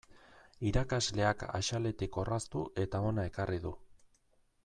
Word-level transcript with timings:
Irakasleak 0.69 1.45
axaletik 1.59 2.17
orraztu 2.23 2.65
eta 2.87 3.05
hona 3.09 3.27
ekarri 3.33 3.63
du. 3.69 3.77